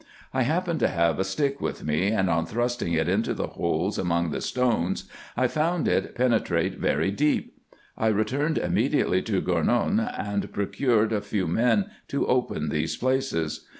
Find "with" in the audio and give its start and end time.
1.61-1.83